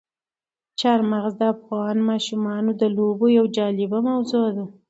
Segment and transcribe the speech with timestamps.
[0.79, 4.65] چار مغز د افغان ماشومانو د لوبو یوه جالبه موضوع ده.